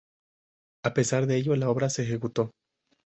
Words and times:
A 0.83 0.95
pesar 0.95 1.27
de 1.27 1.35
ello, 1.37 1.55
la 1.55 1.69
obra 1.69 1.87
se 1.91 2.01
ejecutó. 2.01 2.49